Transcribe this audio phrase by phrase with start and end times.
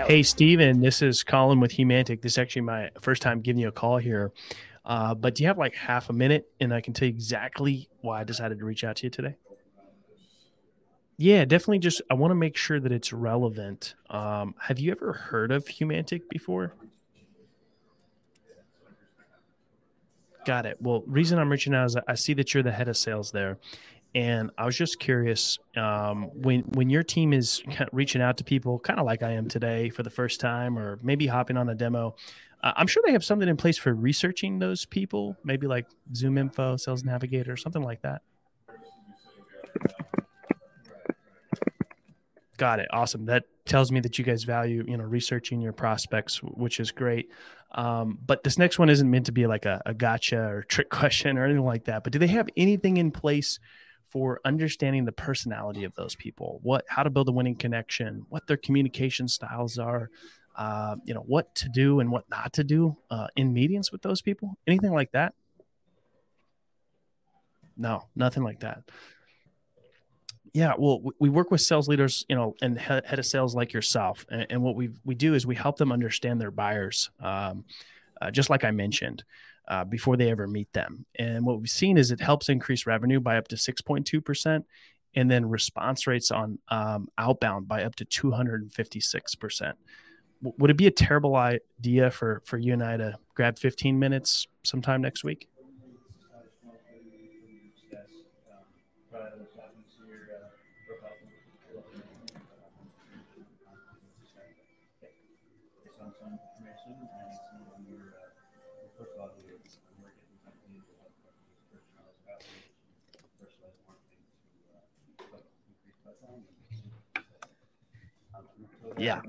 [0.00, 0.06] know.
[0.06, 2.22] Hey, Steven, this is Collin with Humantic.
[2.22, 4.32] This is actually my first time giving you a call here.
[4.84, 7.88] Uh, but do you have like half a minute and I can tell you exactly
[8.00, 9.36] why I decided to reach out to you today?
[11.16, 11.80] Yeah, definitely.
[11.80, 13.94] Just I want to make sure that it's relevant.
[14.08, 16.72] Um, have you ever heard of Humantic before?
[20.46, 20.78] Got it.
[20.80, 23.58] Well, reason I'm reaching out is I see that you're the head of sales there,
[24.14, 28.78] and I was just curious um, when when your team is reaching out to people,
[28.78, 31.74] kind of like I am today for the first time, or maybe hopping on a
[31.74, 32.16] demo.
[32.62, 36.36] Uh, I'm sure they have something in place for researching those people, maybe like Zoom
[36.38, 38.22] Info, Sales Navigator, something like that.
[42.56, 42.88] Got it.
[42.92, 43.24] Awesome.
[43.24, 47.30] That tells me that you guys value, you know, researching your prospects, which is great.
[47.72, 50.90] Um, but this next one isn't meant to be like a, a gotcha or trick
[50.90, 52.04] question or anything like that.
[52.04, 53.58] But do they have anything in place
[54.10, 56.60] for understanding the personality of those people?
[56.62, 58.26] What, how to build a winning connection?
[58.28, 60.10] What their communication styles are?
[60.56, 64.02] Uh, you know, what to do and what not to do uh, in meetings with
[64.02, 64.58] those people?
[64.66, 65.32] Anything like that?
[67.76, 68.82] No, nothing like that.
[70.52, 74.26] Yeah, well, we work with sales leaders, you know, and head of sales like yourself,
[74.28, 77.64] and, and what we we do is we help them understand their buyers, um,
[78.20, 79.22] uh, just like I mentioned,
[79.70, 81.06] uh, before they ever meet them.
[81.18, 84.20] And what we've seen is it helps increase revenue by up to six point two
[84.20, 84.66] percent,
[85.14, 89.34] and then response rates on um, outbound by up to two hundred and fifty six
[89.34, 89.78] percent.
[90.42, 94.46] Would it be a terrible idea for for you and I to grab fifteen minutes
[94.64, 95.49] sometime next week?
[118.98, 119.20] Yeah.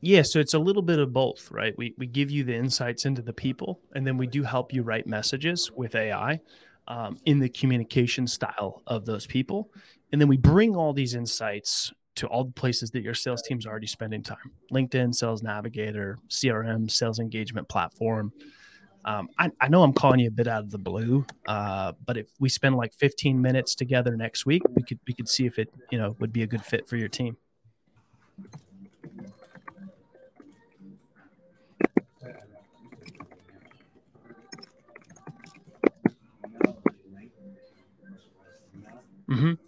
[0.00, 1.76] Yeah, so it's a little bit of both, right?
[1.76, 4.82] We, we give you the insights into the people, and then we do help you
[4.82, 6.40] write messages with AI
[6.86, 9.70] um, in the communication style of those people.
[10.12, 13.66] And then we bring all these insights to all the places that your sales team's
[13.66, 18.32] already spending time LinkedIn, Sales Navigator, CRM, Sales Engagement Platform,
[19.08, 22.18] um, I, I, know I'm calling you a bit out of the blue, uh, but
[22.18, 25.58] if we spend like 15 minutes together next week, we could we could see if
[25.58, 27.38] it you know would be a good fit for your team.
[39.30, 39.67] Mm-hmm.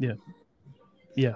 [0.00, 0.14] Yeah.
[1.14, 1.34] Yeah.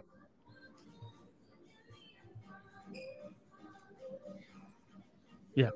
[5.54, 5.70] Yeah.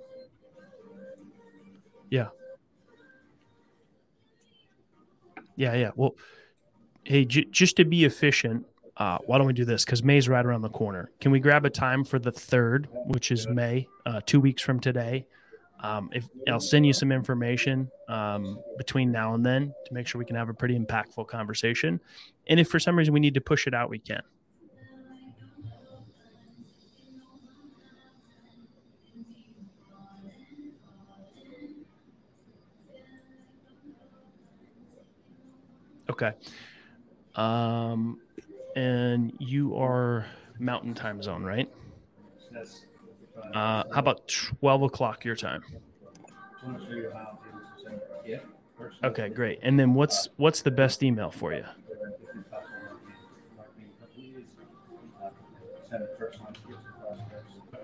[2.10, 2.28] Yeah.
[5.56, 5.90] Yeah, yeah.
[5.96, 6.14] Well,
[7.04, 8.66] hey, j- just to be efficient,
[8.96, 9.84] uh, why don't we do this?
[9.84, 11.10] Because May's right around the corner.
[11.20, 14.80] Can we grab a time for the third, which is May, uh, two weeks from
[14.80, 15.26] today?
[15.80, 20.18] Um, if I'll send you some information um, between now and then to make sure
[20.18, 22.00] we can have a pretty impactful conversation.
[22.48, 24.22] And if for some reason we need to push it out, we can.
[36.10, 36.32] Okay.
[37.36, 38.18] Um,
[38.74, 40.26] and you are
[40.58, 41.70] Mountain Time Zone, right?
[43.54, 45.62] Uh, how about twelve o'clock your time?
[49.04, 49.58] Okay, great.
[49.62, 51.64] And then what's what's the best email for you?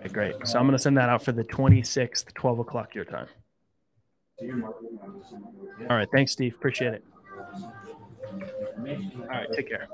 [0.01, 0.35] Okay, great.
[0.47, 3.27] So I'm going to send that out for the 26th, 12 o'clock your time.
[5.91, 6.09] All right.
[6.13, 6.55] Thanks, Steve.
[6.55, 7.05] Appreciate it.
[9.19, 9.49] All right.
[9.55, 9.89] Take care.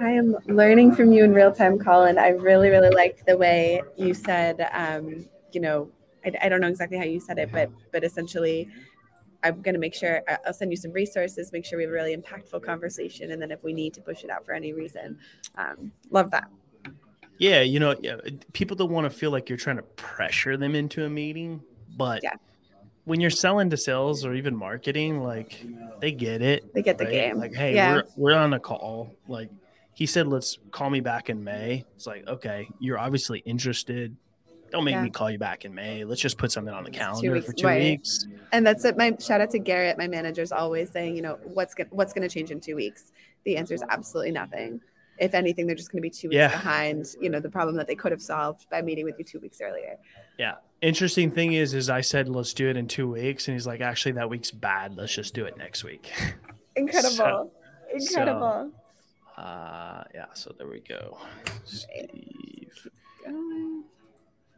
[0.00, 2.18] I am learning from you in real time, Collin.
[2.18, 5.90] I really, really liked the way you said, um, you know,
[6.24, 8.68] I, I, don't know exactly how you said it, but but essentially,
[9.44, 11.94] I'm going to make sure I'll send you some resources, make sure we have a
[11.94, 15.18] really impactful conversation, and then if we need to push it out for any reason,
[15.56, 16.48] um, love that.
[17.38, 18.16] Yeah, you know, yeah,
[18.52, 21.62] people don't want to feel like you're trying to pressure them into a meeting,
[21.96, 22.34] but yeah
[23.04, 25.64] when you're selling to sales or even marketing, like
[26.00, 26.72] they get it.
[26.74, 27.12] They get the right?
[27.12, 27.38] game.
[27.38, 27.94] Like, hey, yeah.
[27.94, 29.14] we're we're on a call.
[29.28, 29.50] Like
[29.94, 31.84] he said, let's call me back in May.
[31.96, 34.16] It's like, okay, you're obviously interested.
[34.70, 35.02] Don't make yeah.
[35.02, 36.04] me call you back in May.
[36.04, 37.82] Let's just put something on the calendar two for two right.
[37.82, 38.26] weeks.
[38.52, 38.96] And that's it.
[38.96, 39.98] My shout out to Garrett.
[39.98, 43.12] My manager's always saying, you know, what's gonna, what's going to change in two weeks?
[43.44, 44.80] The answer is absolutely nothing.
[45.22, 46.48] If anything, they're just going to be two weeks yeah.
[46.48, 47.06] behind.
[47.20, 49.60] You know, the problem that they could have solved by meeting with you two weeks
[49.60, 49.96] earlier.
[50.36, 53.66] Yeah, interesting thing is is i said let's do it in two weeks and he's
[53.66, 54.96] like actually that week's bad.
[54.96, 56.10] Let's just do it next week.
[56.76, 57.14] Incredible.
[57.14, 57.50] So,
[57.94, 58.72] incredible.
[59.36, 61.18] so, uh yeah so there we go.
[61.64, 62.88] Steve.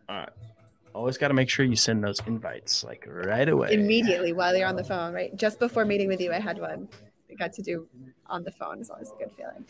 [0.09, 0.29] All right.
[0.95, 3.73] Always got to make sure you send those invites like right away.
[3.73, 5.35] Immediately while you're on the phone right?
[5.37, 6.89] Just before meeting with you i had one.
[7.31, 7.89] I got to do
[8.29, 9.65] on the phone is always a good feeling